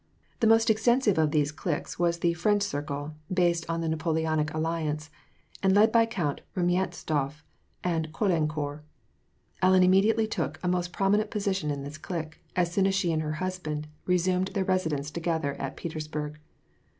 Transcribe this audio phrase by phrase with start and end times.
[0.39, 5.11] The most extensive of these cliques was the "French circle," based on the Napoleonic alliance,
[5.61, 7.43] and led by Count Rumyantsof
[7.83, 8.81] and Caulaincourt.
[9.61, 13.21] Ellen immediately took a most prominent position in this clique, as soon as she and
[13.21, 16.39] her husband resumed their residence together at Peters burg.